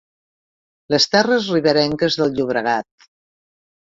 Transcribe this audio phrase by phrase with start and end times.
[0.93, 3.07] Les terres riberenques del Llobregat.